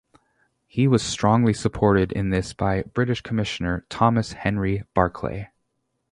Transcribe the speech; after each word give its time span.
He 0.65 0.87
was 0.87 1.03
strongly 1.03 1.53
supported 1.53 2.11
in 2.11 2.31
this 2.31 2.53
by 2.53 2.81
British 2.91 3.21
Commissioner 3.21 3.85
Thomas 3.87 4.31
Henry 4.31 4.81
Barclay. 4.95 5.49